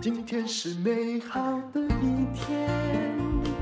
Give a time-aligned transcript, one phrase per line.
[0.00, 2.68] 今天是美好的一天。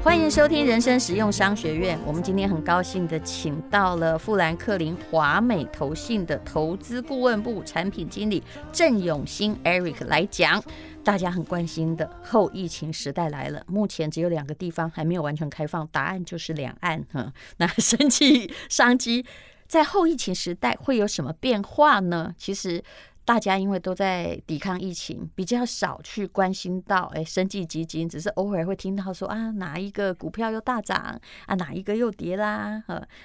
[0.03, 1.99] 欢迎收听人生实用商学院。
[2.07, 10.63] 我们今天很高兴的请到了富兰克林华美投信的投资顾问部产品经理郑永新 Eric 来讲。
[11.05, 17.05] 大家很关心的后疫情时代来了，目前只有两个地方还没有完全开放，答案就是两岸。
[17.13, 19.27] 哈，那生技商机
[19.69, 22.35] 在后疫情时代会有什么变化呢？
[22.39, 22.83] 其实。
[23.27, 32.81] 大家因为都在抵抗疫情，比较少去关心到哎，生计基金，只是偶尔会听到说啊，哪一个股票又大涨啊，哪一个又跌啦。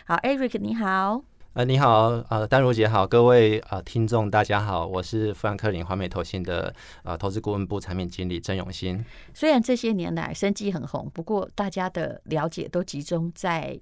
[0.05, 1.21] 好，Eric 你好，
[1.53, 9.05] 呃，你好，呃，丹如姐好，各位呃听众大家好，我是富兰克林华美投信的呃投资顾问部产品经理郑永新。
[9.35, 13.79] 虽然这些年来生技很红，不过大家的了解都集中在。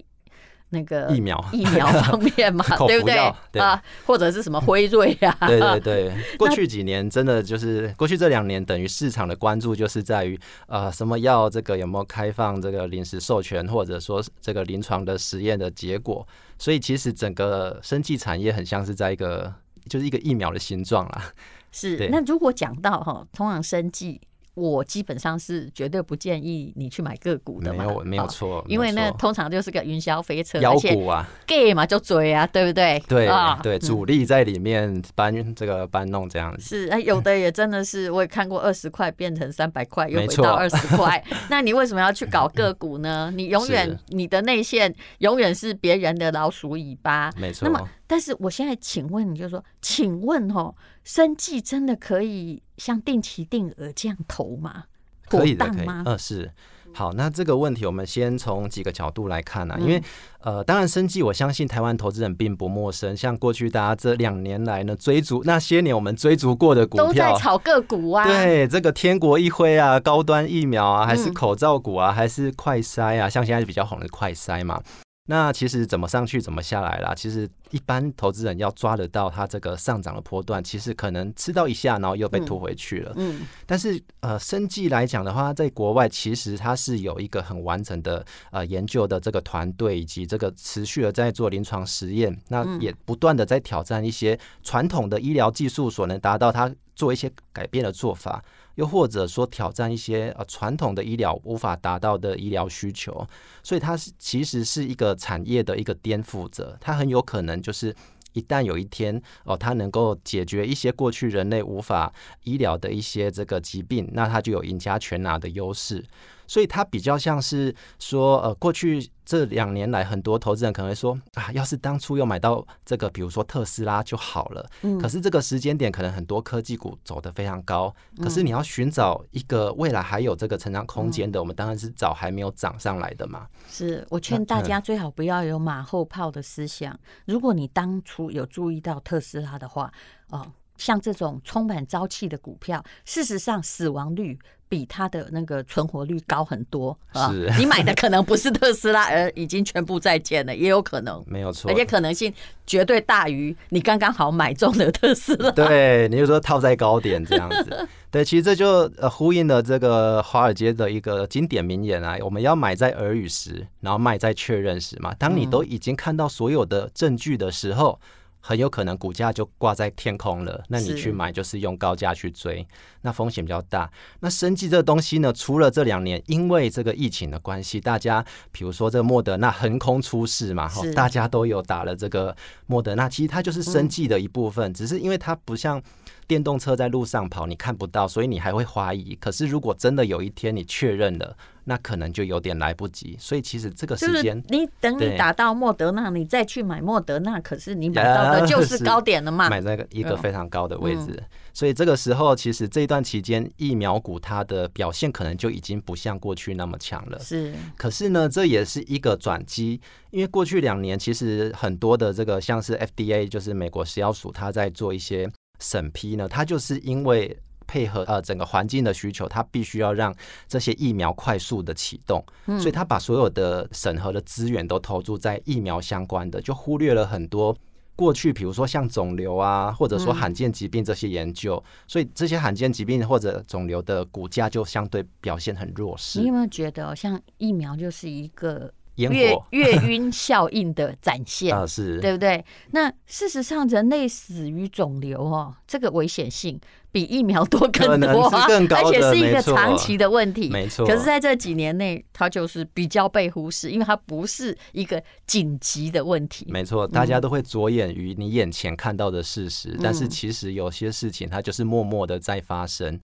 [0.70, 3.32] 那个疫苗疫苗 方面嘛，对不对？
[3.52, 5.36] 对啊，或者是什么辉瑞啊？
[5.46, 16.26] 对对对， 过去几年真的就是过去这两年，等于市场的关注就是在于呃，什么药这个有没有开放这个临时授权，或者说这个临床的实验的结果。
[16.58, 19.52] 所以其实整个生技产业很像是在一个
[19.88, 21.32] 就是一个疫苗的形状啦。
[21.72, 24.20] 是，那如果讲到哈，通常生技。
[24.54, 33.02] 我基本上是绝对不建议你去买个股的嘛，没有没有错，因为那通常就是个云霄飞车，妖股啊，gay 嘛就追啊，对不对？
[33.08, 36.62] 对啊，对，主力在里面搬这个搬弄这样子。
[36.62, 41.22] 是啊，有的也真的是，我也看过二十块变成三百块，又回到二十块。
[41.48, 43.32] 那你为什么要去搞个股呢？
[43.34, 47.68] 你永远你的内线永远是别人的老鼠尾巴，没错。
[47.68, 52.60] 那么，但是我现在请问你，就是说，请问哦，生计真的可以？
[52.76, 54.86] 像定期定额这样投吗？
[55.28, 55.86] 可以的，可以。
[55.86, 56.50] 嗯，是。
[56.92, 59.78] 好，那这个问题我们先从几个角度来看啊。
[59.78, 60.02] 因为
[60.40, 63.16] 呃，当然生计，我相信台湾投资人并不陌生。
[63.16, 68.24] 像过去大家这两年来呢，追逐那些年我们追逐过的股票，都在炒个股啊。
[68.24, 74.82] 对，这个天国一辉啊，高端疫苗啊，还是口罩股啊，还是快筛啊，像现在比较红的快筛嘛。
[75.30, 77.14] 那其实怎么上去怎么下来啦？
[77.14, 83.12] 其实一般投资人要抓得到它这个上涨的波段，其实可能吃到一下，然后又被拖回去了。
[83.14, 98.42] 嗯，但是呃，生计来讲的话，在国外其实它是有一个很完整的呃研究的这个团队，以及这个持续的在做临床实验，那也不断的在挑战一些传统的医疗技术所能达到它做一些改变的做法。
[98.76, 103.26] 又或者说挑战一些呃传统的医疗无法达到的医疗需求，
[103.62, 107.94] 所以它是其实是一个产业的一个颠覆者，它很有可能就是
[108.32, 112.12] 一旦有一天哦，它能够解决一些过去人类无法
[112.44, 116.04] 医疗的一些这个疾病，那它就有赢家全拿的优势。
[116.50, 124.68] 所以它比较像是说，呃，过去这两年来，很多投资人可能会说啊，要是当初又买到这个，比如说特斯拉就好了。
[124.82, 124.98] 嗯。
[124.98, 127.94] 可是这个时间点，可能很多科技股走得非常高。
[128.20, 133.46] 可是你要寻找一个未来还有这个成长空间的，我们当然是找还没有涨上来的嘛。
[133.68, 136.98] 是我劝大家最好不要有马后炮的思想。
[137.26, 139.92] 如果你当初有注意到特斯拉的话，
[140.30, 140.44] 哦。
[140.76, 144.38] 像这种充满朝气的股票，事实上死亡率
[144.70, 147.30] 比它的那个存活率高很多啊！
[147.58, 152.32] 你买的可能不是特斯拉，而已经全部在建了，也有可能，没有错，而且可能性
[152.64, 155.50] 绝对大于你刚刚好买中的特斯拉。
[155.50, 157.88] 对，你就说套在高点这样子。
[158.12, 165.12] 对，其实这就呃呼应了这个华尔街的一个经典名言啊：我们要买在耳语时，然后卖在确认时嘛。
[165.18, 168.00] 当你都已经看到所有的证据的时候。
[168.40, 172.66] 很有可能股价就挂在天空了，那你去买就是用高价去追，
[173.02, 173.90] 那风险比较大。
[174.20, 182.34] 那生技这个东西呢，除了这两年因为这个疫情的关系，大家比如说这个莫德纳横空出世嘛，哈大家都有打了这个
[182.66, 185.80] 莫德纳，其实它就是生技的一部分，只是因为它不像
[186.26, 189.14] 电动车在路上跑，你看不到，所以你还会怀疑。
[189.16, 199.48] 可是如果真的有一天你确认了，那可能就有点来不及，所以其实这个时间，你等你打到莫德纳，你再去买莫德纳，可是你买到的就是高点了嘛？
[199.48, 201.22] 买在一个非常高的位置，
[201.52, 207.18] 所以这个时候其实这一段期间疫苗股它的表现可能就已经不像过去那么强了。
[207.18, 209.80] 是，可是呢，这也是一个转机，
[210.10, 217.38] 因为过去两年其实很多的这个像是 FDA，就是美国食药署，它在做一些审批呢，它就是因为。
[217.70, 220.12] 配合呃整个环境的需求，它必须要让
[220.48, 222.24] 这些疫苗快速的启动，
[222.58, 227.56] 所以他把所有的审核的资源都投注在疫苗相关的，就忽略了很多
[227.94, 236.18] 过去，比如说像肿瘤啊，或者说罕见疾病这些研究，所以这些罕见疾病或者肿瘤的股价就相对表现很弱势。
[236.18, 238.72] 你有没有觉得，像疫苗就是一个？
[239.00, 242.44] 烟月月晕效应的展现 啊，是对不对？
[242.72, 246.60] 那事实上，人类死于肿瘤哦，这个危险性
[246.92, 250.86] 比疫苗多更多啊，更高而且是一个长期的问题，没错。
[250.86, 256.46] 可是在这几年内，它就是比较被忽视，因为它不是一个紧急的问题。
[256.50, 263.00] 没错，大家都会着眼于你眼前看到的事实，嗯、但是其实有些事情它就是默默的在发生。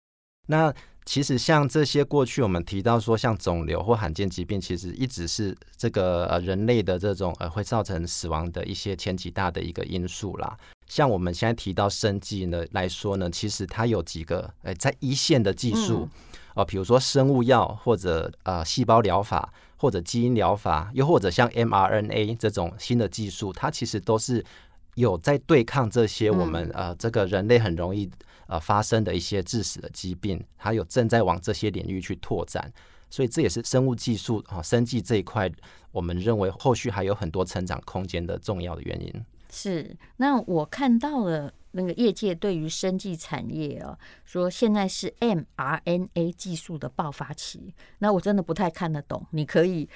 [0.49, 0.73] 那
[1.07, 10.57] 其实像这些过去我们提到说，像肿瘤或罕见疾病，其实一直是这个呃人类的这种呃会造成死亡的一些前几大的一个因素啦。
[10.89, 16.09] 像我们现在提到生技呢来说呢，其实它有几个呃在一线的技术
[16.55, 24.45] 哦、呃，比如说生物药或者呃细胞疗法或者基因疗法，又或者像 mRNA 这种新的技术，它其实都是
[24.97, 28.11] 有在对抗这些我们呃这个人类很容易。
[28.47, 32.73] 呃，发生的一些致死的疾病，还有正在往这些领域去拓展，
[33.11, 35.51] 所以这也是生物技术啊、生技这一块，
[35.91, 39.13] 我们认为后续还有很多成长空间的重要的原因。
[39.51, 49.89] 是，那我看到了那个业界对于生技产业啊，说现在是 mRNA 技术的爆发期，那我真的不太看得懂，你可以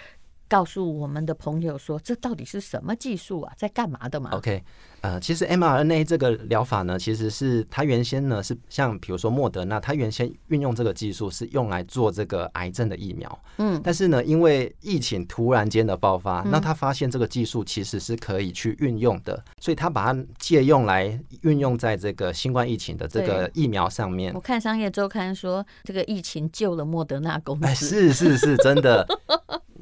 [0.50, 4.62] 告诉我们的朋友说，这到底是什么技术啊，在干嘛的嘛？OK。
[5.02, 13.42] 呃，其实 mRNA 这个疗法呢，其实是它原先呢是像比如说莫德纳，它原先运用这个技术是用来做这个癌症的疫苗。
[13.56, 24.34] 嗯，但是呢，因为疫情突然间的爆发，那他发现这个技术其实是可以去运用的，所以他把它借用来运用在这个新冠疫情的这个疫苗上面。
[24.34, 27.64] 我看商业周刊说，这个疫情救了莫德纳公司。
[27.64, 29.06] 哎，是是是，真的。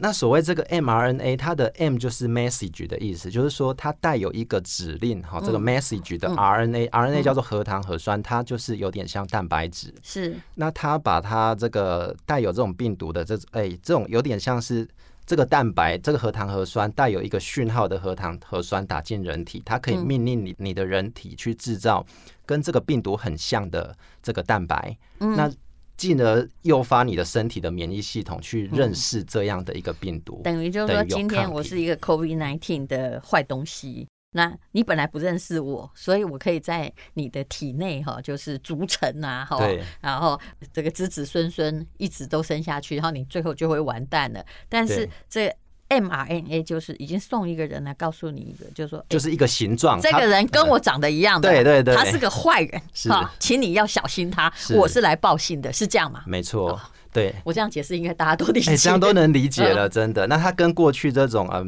[0.01, 5.21] 那所谓这个 mRNA，它的 M 就是 message 的意思，就是说它带有一个指令。
[5.23, 9.93] 哈，这个 message 的 RNA，RNA、嗯、RNA 叫做核糖核酸，它就是有点像蛋白质。
[10.03, 14.87] 是，那它把它这个带有这种病毒的这哎，这种有点像是
[15.27, 22.07] 这个蛋白，这个核糖核酸带有一个讯号的核糖核酸打进人体，它可以命令你你的人体去制造
[22.47, 25.51] 跟这个病毒很像的这个蛋白，嗯、那
[25.99, 30.41] 进而诱发你的身体的免疫系统去认识这样的一个病毒。
[30.45, 34.09] 等于就是说，今天我是一个 COVID-19 的坏东西。
[34.31, 39.59] 那你本来不认识我，所以我可以在你的体内哈，就是逐层啊，哈，
[40.03, 40.39] 然后
[40.71, 44.45] 这个子子孙孙一直都生下去，然后你最后就会完蛋了。
[44.69, 45.51] 但是这
[45.89, 56.23] mRNA 就是已经送一个人来告诉你一个，就是说就是一个形状，这个人跟我长得一样的，对对对，他是个坏人，好，请你要小心他，我是来报信的，是这样吗？
[56.27, 56.81] 没错，
[57.13, 60.27] 对我这样解释应该大家都理解，这样都能理解了，真的。
[60.27, 61.67] 那他跟过去这种呃。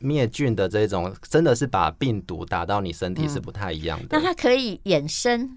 [0.00, 4.06] 灭菌的这种真的是把病毒打到你身体是不太一样的。
[4.10, 5.56] 那它可以衍生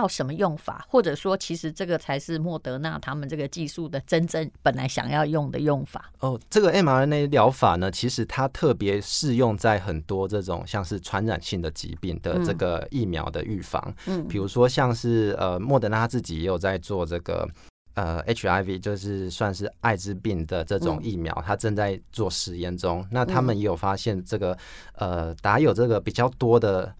[0.00, 0.84] 到什么用法？
[0.88, 6.10] 或者说，其实这个才是莫德纳他们这个技术的真正本来想要用的用法。
[6.20, 13.94] 哦，这个 mRNA 疗法呢，其实它特别适用在很多这种像是传染性的疾病的这个疫苗的预防。
[14.06, 17.48] 嗯，比如说像是呃莫德纳自己也有在做这个。
[17.94, 23.04] 呃，HIV 就是算是艾滋病的这种疫苗，它正在做实验中。
[23.10, 24.56] 那他们也有发现，这个
[24.92, 26.94] 呃，打有这个比较多的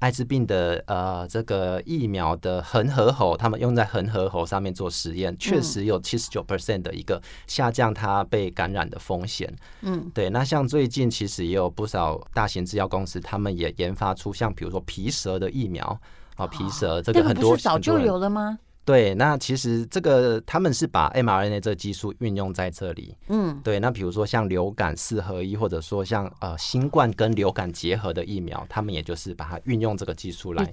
[0.00, 9.50] 艾滋病的呃这个疫苗的恒河猴，他们用在恒河猴上面做实验，确实有七十九 percent 的一个下降它被感染的风险。
[9.82, 10.28] 嗯，对。
[10.30, 16.00] 那像最近其实也有不少大型制药公司，他们也研发出像比如说皮蛇的疫苗
[16.36, 18.58] 啊，皮蛇这个很多早就有了吗？
[18.90, 23.14] 对，那其实这个他们是把 mRNA 这个技术运用在这里。
[23.28, 30.68] 嗯，对，那比如说像流感四合一，或者说像呃新冠跟流感结合的疫苗，他们也就是把它运用这个技术来。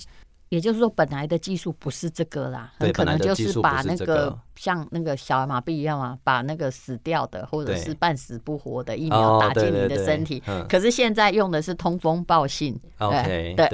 [0.49, 10.41] 也就是说，本来的技术不是这个啦，很可能就是把那个像那个小儿麻痹一样啊，把那个死掉的或者是半死不活的疫苗打进你的身体。
[10.69, 13.67] 可是现在用的是通风报信，OK 的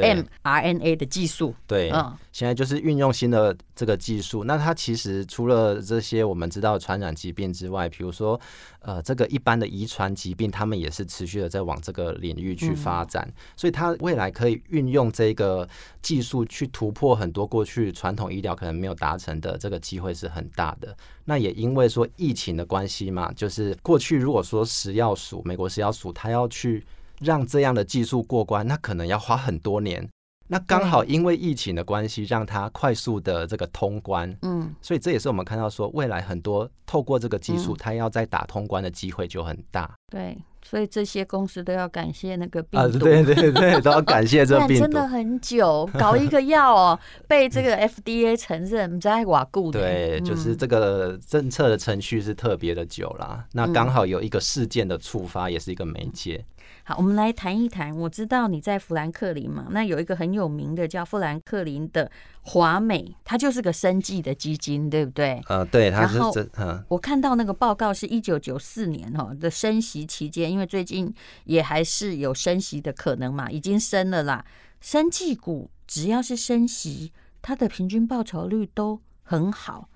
[0.44, 1.54] mRNA 的技术。
[1.68, 4.44] 对，嗯现在就是运用新的这个技术。
[4.44, 8.40] 那它其实除了这些我们知道传染疾病之外，比如说
[8.80, 13.32] 呃这个一般的遗传疾病，他们也是持续的在往这个领域去发展。
[13.56, 15.70] 所以它未来可以运用这个
[16.02, 16.63] 技术去。
[16.64, 20.96] 去突破很多过去传统医疗可能没有达成的这个机会是很大的。
[21.26, 26.86] 那也因为说疫情的关系嘛，就是过去如果说食药署、美国食药署，它要去
[27.20, 30.08] 让这样的技术过关，那可能要花很多年。
[30.48, 34.34] 那刚好因为疫情的关系，让它快速的这个通关。
[34.42, 39.94] 嗯，所以这也是我们看到说，未来很多透过这个技术，它要再打通关的机会就很大。
[40.12, 40.38] 对。
[40.74, 44.82] 所以这些公司都要感谢那个病毒，啊、对对对，都要感谢 这病毒。
[44.82, 49.80] 真的很久，搞一个药哦，被这个 FDA 承认在瓦固的。
[49.80, 53.46] 对，就是这个政策的程序是特别的久啦。
[53.52, 56.44] 那刚好有一个事件的触发，也是一个媒介。
[56.86, 57.96] 好，我们来谈一谈。
[57.96, 62.12] 我知道你在富兰克林嘛，那有一个很有名的叫富兰克林的
[62.42, 65.42] 华美，它就是个生计的基金，对不对？
[65.46, 66.46] 啊，对，它是这。
[66.58, 71.14] 嗯，我看到那个报告是一九九四年哈的升息期间，因为最近
[71.46, 74.46] 也还是有升息的可能嘛，已经升了啦。
[74.82, 79.88] 生技股只要是升息，它的平均报酬率都很好，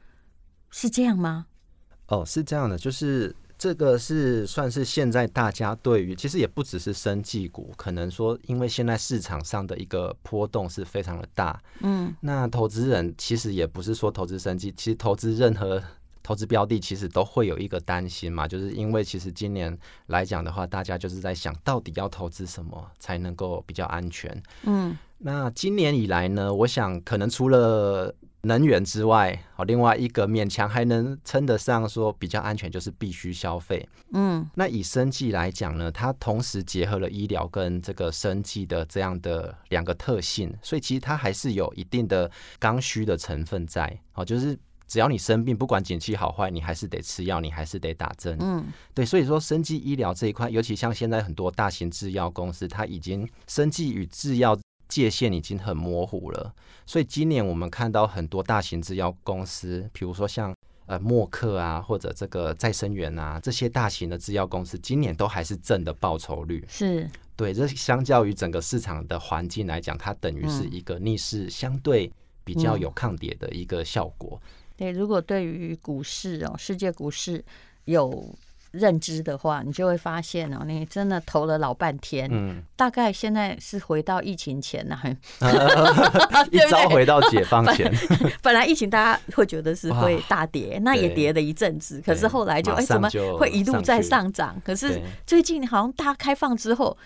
[0.70, 1.48] 是这样吗？
[2.08, 3.36] 哦，是这样的，就是。
[3.58, 15.82] 这个是算是现在大家对于，其实也不只是生技股，可能说因为现在市场上的一个波动是非常的大，嗯，那投资人其实也不是说投资生技，其实投资任何
[16.22, 28.14] 投资标的，其实都会有一个担心嘛，就是因为其实今年来讲的话，大家就是在想到底要投资什么才能够比较安全，嗯，那今年以来呢，我想可能除了
[28.44, 33.86] 能源之外，好，另外一个勉强还能称得上说比较安全，就是必须消费。
[34.14, 42.30] 嗯，那以生计来讲呢，它同时结合了医疗跟这个生计的这样的两个特性，所以其实它还是有一定的
[42.60, 44.00] 刚需的成分在。
[44.12, 48.38] 好，就是只要你生病，不管景气好坏，你还是得吃药，你还是得打针。
[48.40, 54.58] 嗯，对，所以说生计医疗这一块，尤其像现在很多大型制药公司，它已经生计与制药。
[54.88, 56.54] 界限已经很模糊了，
[56.86, 66.66] 所以今年我们看到很多大型制药公司，比如说像呃默克啊，或者这个再生元啊，这些大型的制药公司，今年都还是正的报酬率。
[66.68, 72.12] 是对，这相较于整个市场的环境来讲，它等于是一个逆势相对
[72.44, 74.40] 比较有抗跌的一个效果。
[74.42, 74.50] 嗯。
[74.78, 77.44] 对，如果对于股市哦，世界股市
[77.86, 78.36] 有。
[78.72, 85.00] 认知的话，你就会发现哦，你真的投了老半天，嗯，大概现在是回到疫情前了，
[86.52, 87.92] 一朝回到解放前。
[88.44, 94.56] 本来疫情大家会觉得是会大跌，那也跌了一阵子，可是后来就哎，怎么会一路在上涨？
[94.64, 96.98] 可是最近好像大开放之后。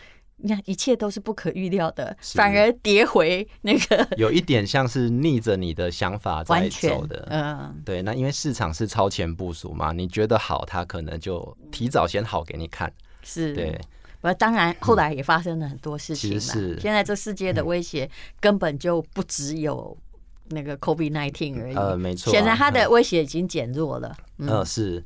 [0.43, 7.27] 你看，一切都是不可预料的，反而跌回那个， 有一点像是逆着你的想法在走的。
[7.29, 8.01] 嗯，对。
[8.01, 12.91] 那因为市场是超前部署嘛，你觉得好，它可能就提早先好给你看。
[13.24, 13.79] 是，对。
[14.19, 16.39] 不，当然后来也发生了很多事情。
[16.39, 19.98] 是，现在这世界的威胁根本就不只有
[20.50, 21.75] 那个 COVID-19 而已。
[21.75, 22.31] 呃，没错。
[22.31, 24.15] 显然它的威胁已经减弱了。
[24.38, 25.03] 嗯，是。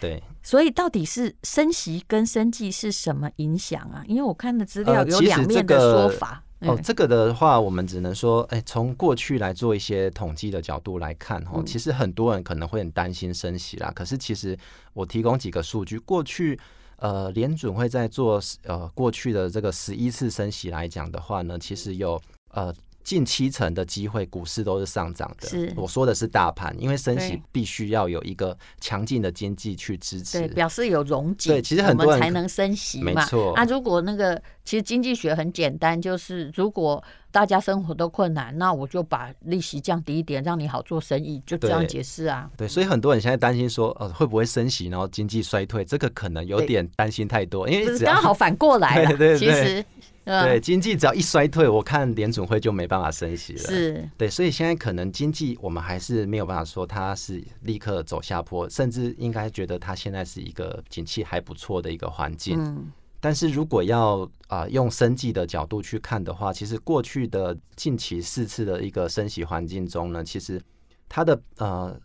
[0.00, 4.04] 对，所以到底是升息跟生技是什么影响啊？
[4.06, 6.42] 因为我看的资料有两面的说法。
[6.60, 13.92] 呃这个、哦，这个的话，我们只能说，哎，从过去来做一些统计的角度来看，哦，其实很多人可能会很担心升息啦。
[13.94, 14.58] 可是其实
[14.92, 16.58] 我提供几个数据，过去
[16.96, 22.74] 呃，联准会在做呃过去的这个十一次升息来讲的话呢，其实有呃。
[23.04, 25.48] 近七成的机会，股市都是上涨的。
[25.48, 31.52] 是，我说的是大盘，因为升息必须要有一个强劲的经济去支持，对，表示有融景。
[31.52, 33.12] 对，其实很多人才能升息嘛。
[33.12, 33.54] 没错。
[33.54, 42.50] 啊，如果那个其实经济学很简单，就是如果大家生活都困难，那我就把利息降低一点，让你好做生意，就这样解释啊。
[42.58, 45.82] 对，所以很多人现在担心说，呃，会不会升息，然后经济衰退？
[45.82, 49.08] 这个可能有点担心太多，因为刚好反过来了。
[49.16, 49.38] 对对对。
[49.38, 49.84] 其实。
[50.28, 53.58] 对，经济只要一衰退，我看联准会就没办法升息了。
[53.60, 62.58] 是，对，所以现在可能经济我们还是没有办法说它是立刻走下坡，甚至应该觉得它现在是一个景气还不错的一个环境。
[62.58, 70.60] 嗯，但是如果要啊、呃、用生计的角度去看的话，其实过去的近期四次的一个升息环境中呢，其实
[71.08, 71.98] 它的呃。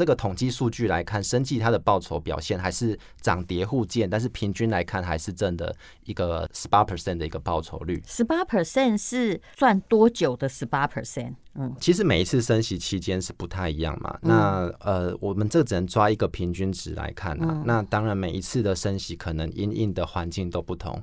[0.00, 5.76] 这个统计数据来看，生技它的报酬表现还是涨跌互见，但是平均来看还是正的
[6.06, 8.02] 一个十八 percent 的一个报酬率。
[8.06, 11.34] 十八 percent 是赚多久的十八 percent？
[11.52, 14.18] 嗯，其实每一次升息期间是不太一样嘛。
[14.22, 17.48] 嗯、那呃，我们这只能抓一个平均值来看啊。
[17.50, 20.98] 嗯、那当然，每一次的升息可能因应的环境都不同。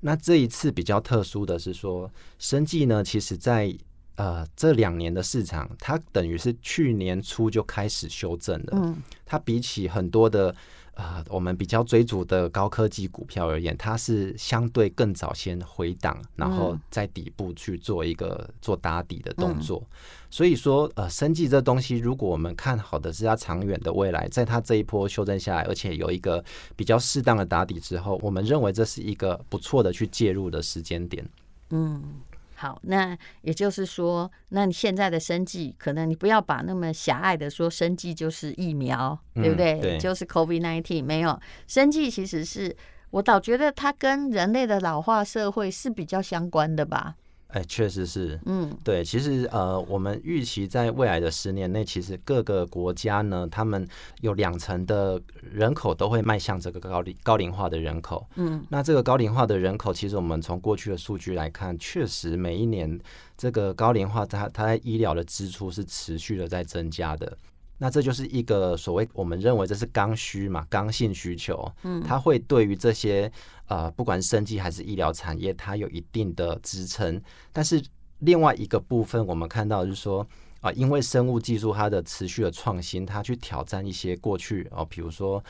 [0.00, 3.74] 那这一次比较特殊的是说，生技呢，其实在
[4.22, 8.68] 呃，这两年的市场，它等于是去年初就开始修正了。
[8.74, 10.54] 嗯，它比起很多的
[10.94, 19.82] 呃，我们比较追逐的高科技股票而言，它是相对更早先回档，然后在底部去做一个做打底的动作。
[20.30, 26.44] 所以说，呃，生技这东西，如果我们看好的是它长远的未来，在它这一波修正下来，而且有一个
[26.76, 31.28] 比较适当的打底之后，我们认为这是一个不错的去介入的时间点。
[31.70, 32.20] 嗯。
[32.62, 39.98] 好，那也就是说，那你现在的生计，可能你不要把那么狭隘的说，生计就是疫苗，对不对？
[39.98, 42.76] 就是 COVID-19 没有生计，其实是
[43.10, 47.16] 我倒觉得它跟人类的老化社会是比较相关的吧。
[47.52, 53.86] 哎，确实是，嗯，对，其实呃，我们预期在未来的十年内，其实各个国家呢，他们
[54.22, 62.98] 有两成的人口都会迈向这个高龄高龄化的人口，嗯，那这个高龄化的人口，其实我们从过去的数据来看，确实每一年
[63.36, 67.36] 这个高龄化它，它它在医疗的支出是持续的在增加的。
[67.78, 73.30] 那这就是一个所谓我们认为这是刚需嘛，刚性需求，嗯，它会对于这些
[73.72, 77.18] 呃，不管生技还是医疗产业，它有一定的支撑。
[77.54, 77.82] 但是
[78.18, 80.20] 另外一个部分，我们看到就是说
[80.60, 85.42] 啊、呃，因为生物技术它的持续的创新，它去挑战一些过去哦，比如说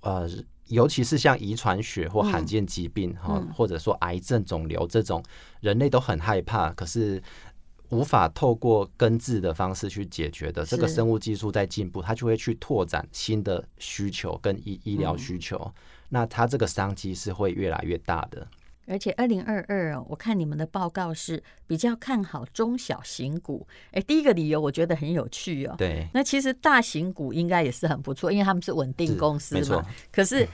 [0.00, 0.28] 呃，
[0.66, 5.24] 尤其是像遗传学或罕见疾病哈，嗯、或者说癌症、肿瘤这种，
[5.60, 7.22] 人类都很害怕，可是。
[7.90, 15.72] 无法透过根治的方式去解决的，这个生物技术在进步，它就会去拓展新的需求跟医医疗需求，嗯、
[16.08, 18.46] 那它这个商机是会越来越大的。
[18.86, 23.66] 而且二零二二，我看你们的报告是比较看好中小型股。
[23.92, 25.74] 哎，第一个理由我觉得很有趣哦。
[25.78, 29.84] 对，那其实大型股应该也是很不错，因为他们是稳定公司嘛。
[30.10, 30.48] 可是。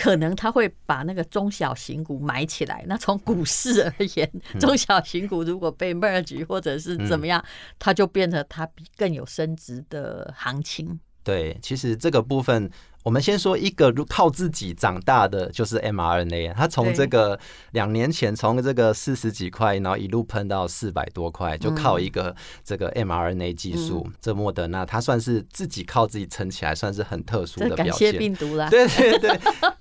[0.00, 2.82] 可能他会把那个中小型股买起来。
[2.88, 7.44] 那从股市而言，中小型股如果被 merge 或者是怎么样，
[7.78, 10.98] 它就变成它比更有升值的行情。
[11.30, 12.70] 对，其实这个部分。
[13.02, 16.52] 我们先说一个靠自己长大的，就是 mRNA。
[16.52, 24.06] 它从这个两年前从这个四十几块，然后一路喷到四百多块，就靠一个这个 mRNA 技术。
[24.20, 27.86] 这莫德纳它算是自己靠自己撑起来，算是很特殊的表现。
[27.86, 28.68] 感谢病毒啦。
[28.68, 29.40] 对对对。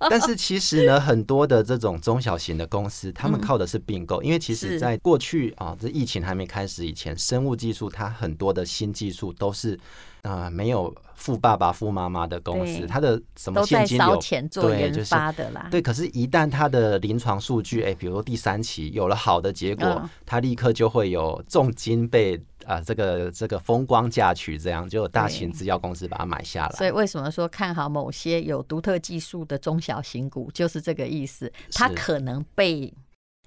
[0.10, 9.78] 但是其实呢，很多的这种中小型的公司，他们靠的是并购，因为其实在过去啊，这疫情还没开始以前，生物技术它很多的新技术都是。
[10.24, 15.68] 啊、呃，没有富爸爸、富妈妈的公司，它的什么现金流钱做研发的啦。
[15.72, 22.36] 对，可是，一旦它的临床数据，哎，比如说第三期有了好的结果，它立刻就会有重金被
[22.66, 26.76] 啊、呃，这个这个风光嫁娶，这样就有大型制药公司把它买下来。
[26.76, 31.52] 所以，为什么说看好某些有独特技术的中小型股，就是这个意思。
[31.74, 32.94] 它可能被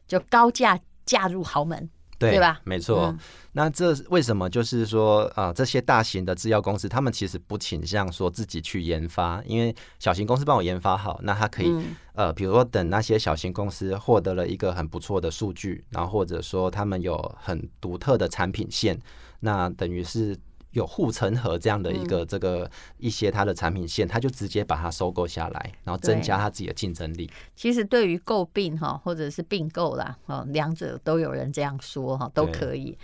[0.07, 1.89] 就高价嫁入豪门。
[2.31, 2.61] 对，吧？
[2.65, 3.07] 没错。
[3.07, 3.19] 嗯、
[3.53, 18.99] 那这为什么就是说啊、呃，这些大型的制药公司，他们其实不倾向说自己去研发，因为小型公司帮我研发好，那他可以、嗯、呃，比如说等那些小型公司获得了一个很不错的数据，然后或者说他们有很独特的产品线，
[19.41, 20.39] 那等于是。
[20.73, 27.31] 有护城河这样的一个这个一些它的产品线，他就直接把它收购下来，然后增加他自己的竞争力。
[27.55, 32.99] 其实对于购并哈，或者是并购啦，哦，两者都有人这样说哈，都可以。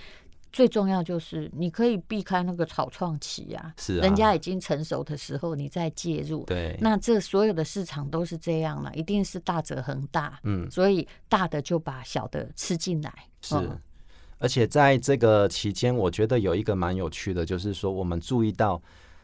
[0.50, 6.42] 最重要就是你可以避开那个草创期啊，是人家已经成熟的时候你再介入。
[6.44, 10.40] 对，那这所有的市场都是这样了，一定是大者恒大。
[10.44, 13.12] 嗯，所以大的就把小的吃进来。
[13.42, 13.54] 是。
[14.38, 18.80] 而且在这个期间，我觉得有一个蛮有趣的，就是说我们注意到，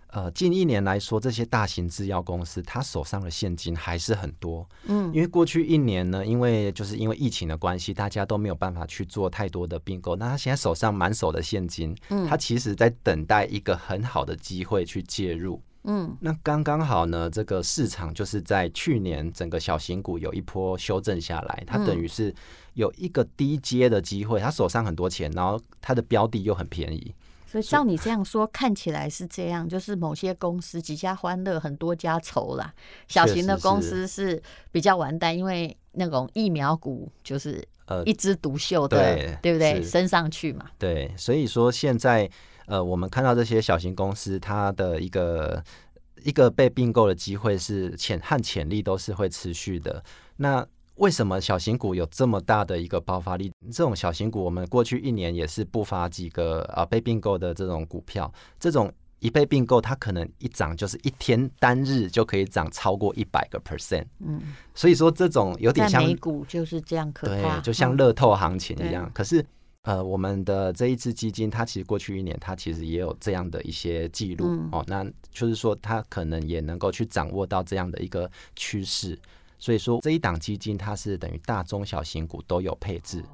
[0.08, 4.68] 呃，近一年来说，这些大型制药公司，它手上的现金还是很多。
[4.86, 15.60] 嗯，因为过去一年呢，因为就是因为疫情的关系，大家都没有办法去做太多的并购，那他现在手上满手的现金，嗯，他其实在等待一个很好的机会去介入。
[15.86, 22.34] 嗯，那刚刚好呢，这个市场就是在去年整个小型股有一波修正下来，它等于是
[22.74, 27.14] 有一个低阶的机会，他手上很多钱，然后他的标的又很便宜，
[27.46, 32.72] 所以照你这样说，看起来是这样，就是某些公司几家欢乐，很多家愁啦。
[33.08, 39.82] 小型的公司是比较完蛋，因为那种疫苗股就是呃一枝独秀的，对，对不对？
[39.82, 40.66] 升上去嘛。
[40.78, 42.30] 对，所以说现在。
[42.66, 45.62] 呃，我们看到这些小型公司，它的一个
[46.22, 50.02] 一个被并购的机会是潜和潜力都是会持续的。
[50.36, 53.52] 那为什么小型股有这么大的一个爆发力？
[53.72, 58.32] 这种小型股，我们过去一年也是不乏几个啊被并购的这种股票。
[58.58, 64.06] 这种一被并购，它可能一涨就是一天单日就可以涨超过一百个 percent。
[64.20, 64.40] 嗯，
[64.74, 69.10] 所以说这种有点像美股就是这样可怕，对，就像乐透行情一样。
[69.14, 69.44] 可是。
[69.86, 74.82] 呃，我们的这一支基金，它其实过去一年，它其实也有这样的一些记录、嗯、哦。
[74.88, 79.14] 那就是说，它可能也能够去掌握到这样的一个趋势。
[79.64, 83.24] 所以说，这一档基金它是等于大中小型股都有配置，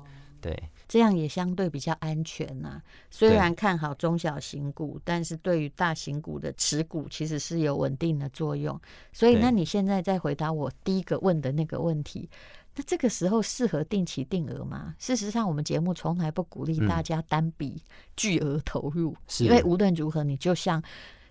[0.40, 2.82] 对，这样也相对比较安全呐、啊。
[3.10, 8.80] 虽然看好中小型股，但是对于大型股的持股其实是有稳定的作用。
[9.12, 12.30] 所以，那你现在再回答我第一个问的那个问题。
[12.76, 14.94] 那这个时候适合定期定额吗？
[15.00, 17.82] 事实上，我们节目从来不鼓励大家单笔
[18.16, 20.80] 巨额投入，是因为无论如何，你就像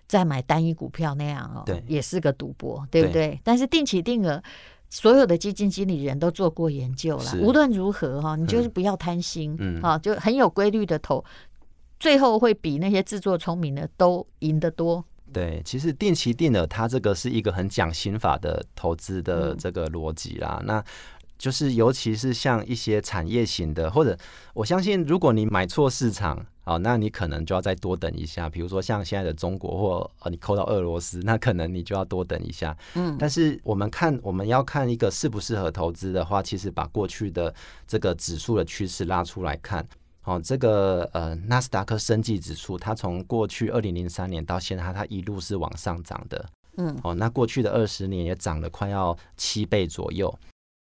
[0.06, 3.28] 在买单一股票那样哦，对，也是个赌博，对不对？
[3.28, 4.42] 对，但是定期定额，
[4.90, 7.36] 所有的基金经理人都做过研究了。
[7.40, 11.24] 无论如何哈，你就是不要贪心，嗯，啊，就很有规律的投，
[11.98, 15.04] 最后会比那些自作聪明的都赢得多。
[15.32, 20.58] 对，其实定期定额它这个是一个很讲心法的投资的这个逻辑啦。
[20.62, 20.84] 嗯、那
[21.40, 24.16] 就是尤其是像一些产业型的，或者
[24.52, 26.46] 我相信，如果你买错市场。
[26.62, 28.48] 好，那你可能就要再多等一下。
[28.48, 32.76] 比如说像现在的中国，或呃你扣到俄罗斯，那可能你就要多等一下。
[32.94, 37.52] 嗯，但是我们看我们要看一个适不适合投资的话，其实把过去的
[37.88, 39.84] 这个指数的趋势拉出来看。
[40.24, 46.46] 哦，这个呃纳斯达克生技指数，它从过去二零零三年到现在，它一路是往上涨的。
[46.76, 50.32] 嗯，哦，那过去的二十年也涨了快要七倍左右。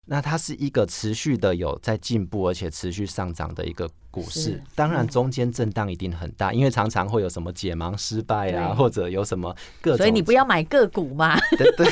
[0.06, 3.90] 那它是一个持续的有在进步，而且持续上涨的一个。
[4.14, 11.36] 股市当然中间震荡一定很大，因为常常会有什么解盲失败啊，或者有什么各种，所以你不要买个股嘛。
[11.58, 11.86] 对对，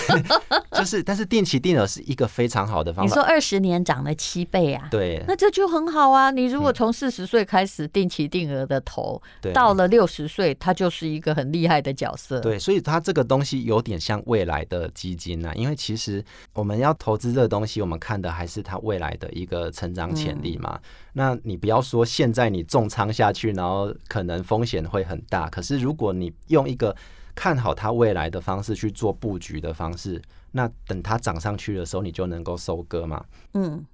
[0.70, 3.08] 就是，但是定期定额是一个非常好的方法。
[3.08, 4.86] 你说二十年涨了七倍啊？
[4.88, 6.30] 对，那这就很好啊。
[6.30, 9.20] 你如果从四十岁开始定期定额的投，
[9.52, 12.38] 到了六十岁，它就是一个很厉害的角色。
[12.38, 20.78] 对，所以它这个东西有点像未来的基金啊，因为其实我们要投资这个东西，我们看的还是它未来的一个成长潜力嘛。
[21.14, 25.48] 那你不要说现在你重仓下去，然后可能风险会很大。
[25.50, 26.96] 可是如果你用一个
[27.34, 30.20] 看好它未来的方式去做布局的方式，
[30.52, 33.24] 那等它涨上去的时候，你就能够收割嘛。
[33.54, 33.84] 嗯，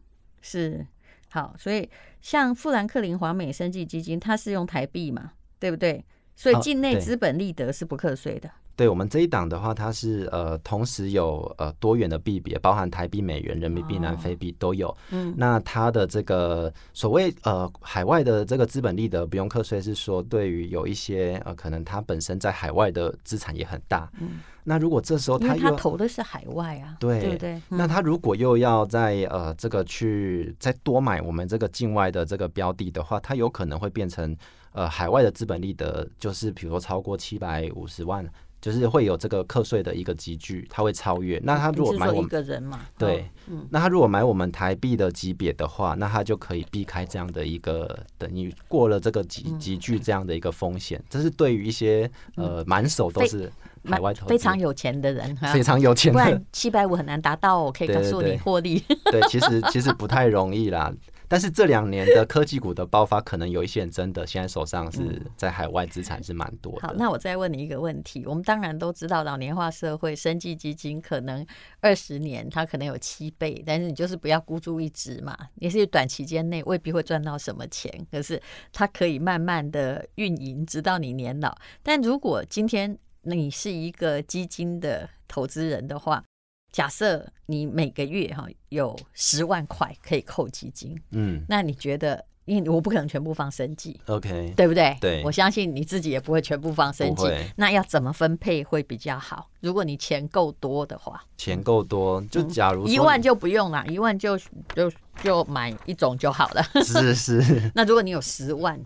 [0.40, 0.86] 是
[1.30, 1.54] 好。
[1.58, 1.88] 所以
[2.20, 6.04] 像富兰克林华美生技基金，它是用台币嘛，对不对？
[6.36, 8.48] 所以境内资本利得是不课税的。
[8.78, 14.96] 对我们这一档的话，它是呃，同时有呃多元的币别，包含台币、美元、人民币、南非币都有。
[15.10, 24.08] 嗯，那它的这个所谓呃海外的这个资本利得不用课税，是说对于有一些呃可能它本身在海外的资产也很大。
[24.20, 27.60] 嗯，那如果这时候它又投的是海外啊，对对对。
[27.68, 34.36] 那他如果又要在呃这个去再多买我们这个境外的这个标的的话，它有可能会变成
[34.70, 38.24] 呃海外的资本利得，就是比如说超过七百五十万。
[38.60, 41.40] 就是会有这个课税的一个集聚，他会超越。
[41.44, 51.02] 那他如果买我们一个人嘛，对，嗯，那他如果买我们台币的级别的话，那他就可以避开这样的一个等于过了这个集集聚这样的一个风险。
[51.08, 53.50] 这是对于一些呃满手都是
[53.84, 57.62] 海外投非常有钱的人，非常有钱的，不然七百五很难达到。
[57.62, 60.92] 我可以告诉你获利， 对，其实其实不太容易啦。
[61.28, 66.88] 但是这两年的科技股的爆发，可能有一些人真的现在手上是在海外资产是蛮多的。
[66.88, 71.46] 好，那我再问你一个问题：我们当然都知道老年化社会，生计基金可能
[71.80, 75.36] 二十年它可能有七倍，但是你就是不要孤注一掷嘛。
[75.56, 78.40] 也是短期间内未必会赚到什么钱，可是
[78.72, 81.54] 它可以慢慢的运营，直到你年老。
[81.82, 86.24] 但如果今天你是一个基金的投资人的话，
[86.70, 94.96] 假设你每个月哈有十万块可以扣基金，嗯，那你觉得，因为我不可能全部放生计，OK，对不对？
[95.00, 97.26] 对，我相信你自己也不会全部放生计，
[97.56, 99.48] 那要怎么分配会比较好？
[99.60, 104.36] 如果你钱够多的话，钱够多，就假如、嗯、一万就不用了，一万就
[104.74, 106.62] 就就买一种就好了。
[106.84, 107.72] 是是。
[107.74, 108.78] 那如果你有十万？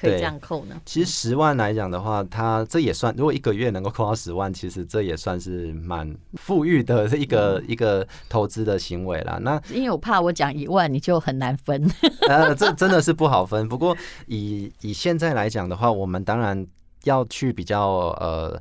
[0.00, 0.80] 可以这样扣呢？
[0.86, 9.38] 其实十万来讲的话，它这也算，如果一个月能够扣到十万，其实这也算是蛮富裕的一个、嗯、一个投资的行为啦。
[9.42, 11.90] 那因为我怕我讲一万你就很难分，
[12.28, 13.68] 呃，这真的是不好分。
[13.68, 16.66] 不过以以现在来讲的话，我们当然
[17.04, 17.88] 要去比较
[18.20, 18.60] 呃。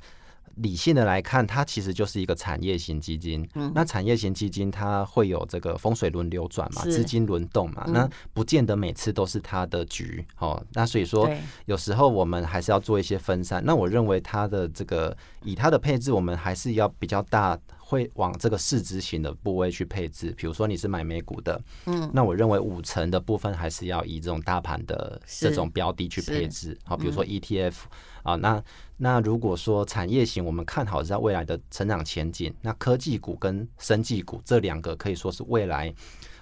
[0.62, 3.48] 理性的来看，它其实就是一个产业型基金。
[3.56, 10.62] 嗯，那产业型基金它会有这个风水轮流转嘛，资金轮动嘛，那不见得每次都是它的局哦。
[10.74, 11.30] 那所以说，
[11.66, 13.64] 有时候我们还是要做一些分散。
[13.66, 17.58] 那我认为它的这个以它的配置，我们还是要比较大，
[17.90, 20.32] 会往这个市值型的部位去配置。
[20.38, 26.78] 比如说你是买美股的，嗯，那我认为五成的部分还是要以这种大盘的这种标的去配置。
[26.86, 27.74] 好，比如说 ETF。
[28.22, 28.62] 啊，那
[28.98, 35.92] 那如果说产业型，我们看好在未来的成长前景，那科技股跟生技股这两个可以说是未来，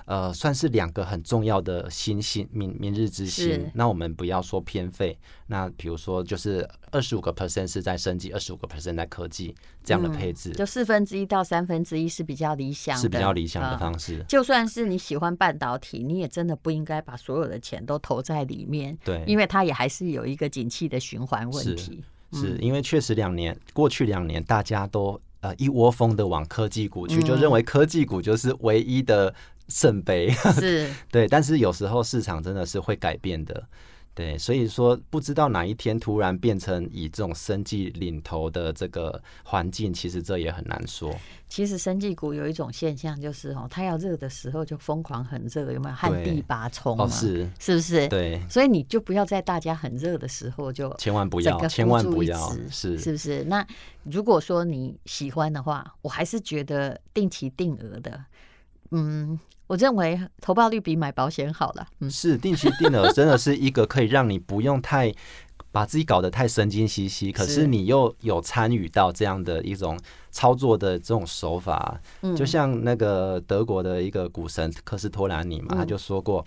[0.08, 3.70] 呃，算是两个很重要的新星，明明日之星。
[3.74, 14.24] 那我们不要说偏废，那比如说就是二十五个 percent 是在生技，二十五个 percent 在科技这样的配置，嗯、就四分之一到三分之一是比较理想的，是比较理想的方式。
[14.30, 22.02] 就算是你喜欢半导体，你也真的不应该把所有的钱都投在里面，对，因为它也还是有一个景气的循环问题。
[22.32, 29.34] 是，是因为确实两年过去两年，大家都呃一窝蜂的往科技股去，就认为科技股就是唯一的
[29.68, 30.30] 圣杯。
[30.32, 31.28] 是， 对。
[31.28, 33.68] 但是有时候市场真的是会改变的。
[34.14, 41.16] 对，所以说不知道哪一天突然变成以这种生计领头的这个环境，其实这也很难说。
[41.48, 47.08] 其实生技股有一种现象，就是哦，它要热的时候就疯狂很热，有没有旱地拔葱哦？
[47.08, 48.08] 是是不是？
[48.08, 53.44] 对，所以你就不要在大家很热的时候就千万不要，千万不要，是是不是？
[53.44, 53.64] 那
[54.02, 58.26] 如果说你喜欢的话，我还是觉得定期定额的，
[58.90, 61.86] 嗯，我认为投报率比买保险好了。
[62.00, 65.14] 嗯，是定期定额真的是一个可以让你不用太。
[65.70, 70.00] 把自己搞得太神经兮兮，可是你又有参与到这样的一种
[70.32, 76.44] 操作的这种手法，嗯就像那个德国的一个股神科斯托兰尼嘛，他就说过，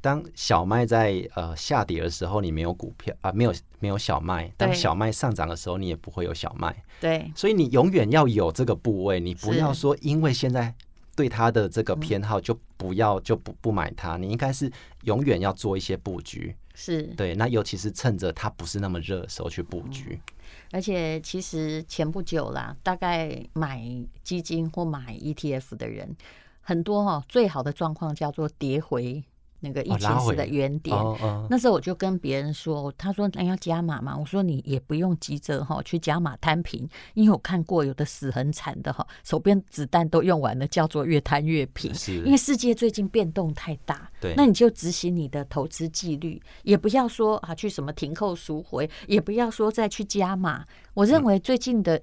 [0.00, 6.74] 当小麦在呃下跌的时候，你没有股票啊，没有没有小麦；当小麦上涨的时候，你也不会有小麦。
[7.00, 10.74] 对，所以你永远要有这个部位，你不要说因为现在
[11.14, 14.70] 对它的这个偏好就不要就不不买它，你应该是
[15.04, 16.54] 永远要做一些布局。
[16.74, 20.12] 是对，那尤其是趁着它不是那么热的时候去布局。
[20.12, 20.34] 嗯，
[20.72, 23.82] 而且其实前不久啦，大概买
[24.22, 26.16] 基金或买 ETF 的人
[26.62, 29.22] 很多哈，最好的状况叫做跌回。
[29.62, 41.94] 那个疫情时的原点，哦哦、那时候我就跟别人说，他说那要加码嘛，我说你也不用急着哈去加码摊平，因为我看过有的死很惨的哈，手边子弹都用完了，叫做越摊越平。
[41.94, 50.64] 是因为世界最近变动太大，对，那你就执行你的投资纪律，也不要说啊去什么停扣赎回，也不要说再去加码。
[50.94, 52.02] 我认为最近的。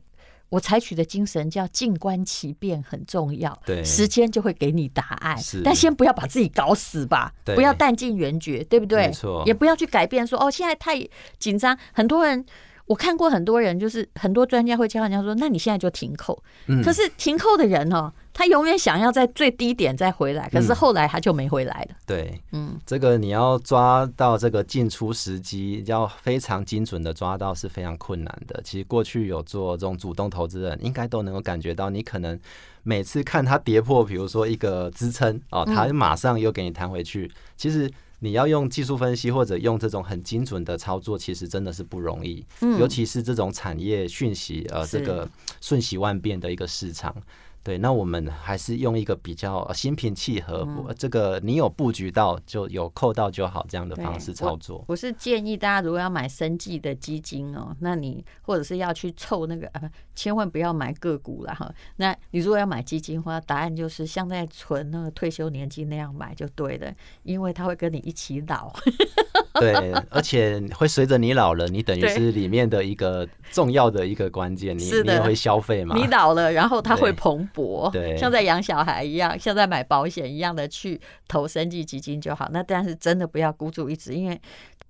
[0.50, 5.38] 我采取的精神叫静观其变很重要，对，时间就会给你答案。
[5.64, 9.08] 但先不要把自己搞死吧，不要弹尽援绝，对不对？
[9.08, 11.00] 没错，也不要去改变说哦，现在太
[11.38, 11.78] 紧张。
[11.94, 12.44] 很多人
[12.88, 16.44] 我看过，很多人就是很多专家会教人家说，那你现在就停扣。
[16.68, 18.12] 嗯，可是停扣的人哦。
[18.40, 21.88] 他永远想要在最低点再回来，可是后来他就没回来了。
[21.90, 28.62] 嗯、对，嗯，这个你要抓到这个进出时机，要非常精准的抓到是非常困难的。
[28.64, 32.40] 其实过去有做这种主动投资人，应该都能够感觉到，你可能
[32.82, 37.26] 每次看它跌破，比如说一个支撑哦，它马上又给你弹回去。
[37.26, 42.46] 嗯、其实你要用技术分析或者用这种很精准的操作，其实真的是不容易。
[42.62, 45.28] 嗯，尤其是这种产业讯息呃，这个
[45.60, 47.14] 瞬息万变的一个市场。
[47.62, 54.78] 对，那我们还是用一个比较心平气和，嗯、这个你有布局到就有扣到就好这样的方式操作。
[54.78, 59.82] 我，我是建议大家如果要买生计的基金哦，那你或者是要去凑那个啊，
[60.16, 61.70] 千万不要买个股了哈。
[61.98, 66.92] 那你如果要买基金的话，答案就是像在存那个退休年金那样买就对了，
[67.24, 68.72] 因为它会跟你一起老。
[69.60, 75.98] 对，而且会随着你老了，你等于是里面的一个重要的一个关键，你你也会消费嘛。
[75.98, 82.50] 你老了，然后它会蓬勃，对，像在养小孩一样，像在买保险一样的去投生计基金就好。
[82.52, 84.40] 那但是真的不要孤注一掷，因为。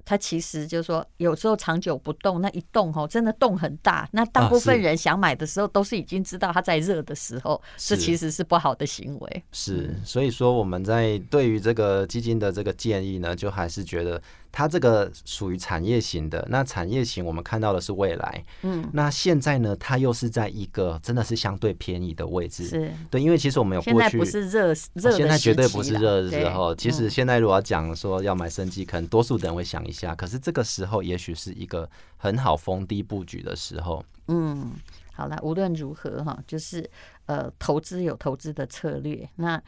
[0.06, 4.10] 它其实就是说，有时候长久不动，那一动吼，真的动很大。
[4.12, 9.44] 那大部分人想买的时候，都是已经知道它在热的时候，这其实是不好的行为。
[9.52, 14.20] 是，所以说我们在对于这个基金的这个建议呢，就还是觉得。
[14.52, 26.74] 它这个属于产业型的，那产业型我们看到的是未来，嗯，那现在呢，它又是在一个真的是相对便宜的位置，是对，因为其实我们有过去，现在不是热热，现在绝对不是热的时候。
[26.76, 34.04] 其实现在如果要讲说要买生机，可能多数的人会想一下，可是这个时候也许是一个很好逢低布局的时候。
[34.28, 34.72] 嗯，
[35.14, 36.90] 好了，无论如何哈，就是
[37.28, 39.62] 呃，投资有投资的策略，那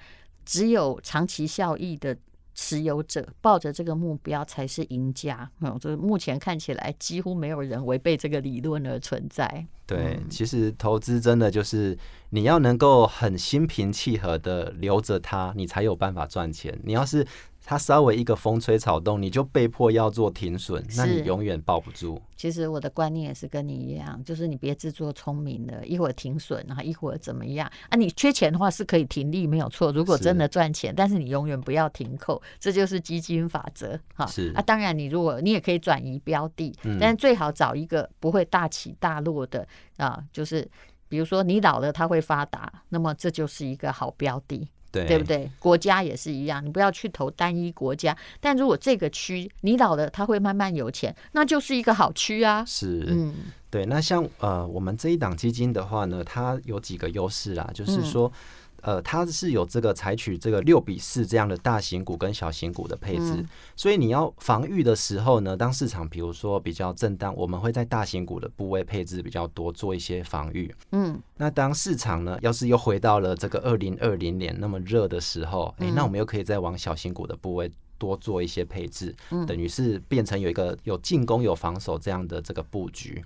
[0.44, 2.18] 只有长期效益的。
[2.54, 5.50] 持有者抱着这个目标才是赢家。
[5.62, 9.66] 嗯，就是目前看起来几乎没有人违背这个理论而存在。
[9.86, 11.98] 对，其实投资真的就是
[12.30, 16.80] 你要能够很心平气和的留着它，你才有办法赚钱。
[16.84, 17.28] 你要是
[17.64, 22.22] 它稍微一个风吹草动，你就被迫要做停损，那你永远抱不住。
[22.36, 27.96] 其实我的观念也是跟你一样，就是你别自作聪明了，一会儿停损，然后一会儿怎么样啊？
[27.96, 29.92] 你缺钱的话是可以停利，没有错。
[29.92, 34.26] 如果真的赚钱，是但是你永远不要停扣，这就是基金法则哈。
[34.26, 39.66] 是啊，当然你如果你也可以转移标的，嗯、但是最好找一个不会大起大落的
[39.98, 40.68] 啊，就是
[41.08, 44.68] 比如说你老了它会发达，那么这就是一个好标的。
[44.92, 45.50] 对，对不对？
[45.60, 48.16] 国家也是一样，你不要去投单一国家。
[48.40, 52.64] 但如果这个区你老了，他会慢慢有钱，那就是一个好区啊。
[52.66, 53.34] 是，嗯，
[53.70, 53.86] 对。
[53.86, 58.28] 那像呃，我们这一档基金的话呢，它有几个优势啦，就是说。
[58.28, 58.40] 嗯
[58.82, 70.74] 呃，它是有这个采取这个六比四这样的大型股跟小型股的配置，嗯、所以你要防御的时候呢，当市场比如说比较震荡，我们会在大型股的部位配置比较多，做一些防御。
[70.92, 83.24] 嗯，那当市场呢，要是又回到了这个二零二零年那么热的时候，哎、嗯欸，那我们又可以再往小型股的部位多做一些配置，嗯，等于是变成有一个有进攻有防守这样的这个布局。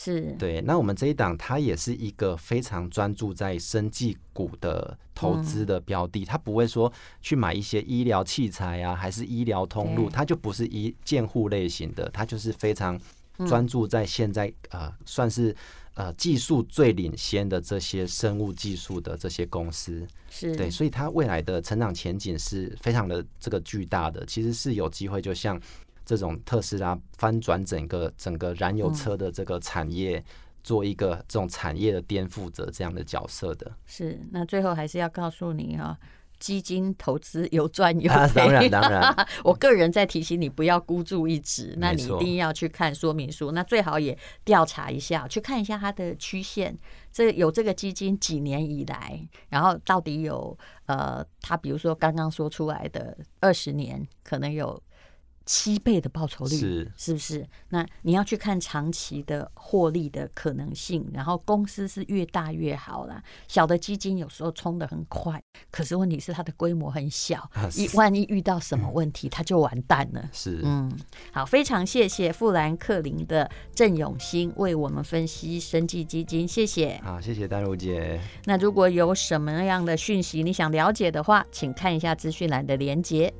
[0.00, 0.32] 是。
[0.38, 12.96] 对，那我们这一档它也是一个非常专注在生技股的投资的标的，它不会说去买一些医疗器材啊，还是医疗通路，它就不是一建户类型的，它就是非常
[13.48, 15.52] 专注在现在呃算是
[15.94, 20.54] 呃技术最领先的这些生物技术的这些公司，是。
[20.54, 25.60] 对，所以它未来的成长前景是非常的这个巨大的，其实是有机会就像。
[26.08, 30.24] 这种特斯拉翻转整个整个燃油车的这个产业，
[30.64, 33.70] 做一个这种产业的颠覆者这样的角色的。
[33.84, 35.98] 是，那最后还是要告诉你啊，
[36.38, 38.16] 基金投资有赚有赔。
[38.18, 46.74] 啊，当 然当然， 我个人在提醒你不要孤注一掷，那你一定要去看说明书，那最好也调查一下，去看一下它的曲线。
[47.12, 54.82] 这有这个基金几年以来，然后到底有呃，它比如说刚刚说出来的二十年，可能有。
[55.48, 57.48] 七倍的报酬率是是不是？
[57.70, 63.22] 那你要去看长期的获利的可能性，然后公司是越大越好啦。
[63.48, 70.28] 小的基金有时候冲的很快，可是问题是它的规模很小，一万一遇到什么问题，它就完蛋了。
[70.34, 70.94] 是嗯，
[71.32, 77.00] 好，非常谢谢富兰克林的郑永兴为我们分析生技基金，谢谢。
[77.02, 78.20] 好，谢谢丹如姐。
[78.44, 83.32] 那如果有什么样的讯息你想了解的话，请看一下资讯栏的连结。